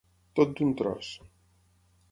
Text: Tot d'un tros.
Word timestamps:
Tot 0.39 0.55
d'un 0.59 0.71
tros. 0.81 1.13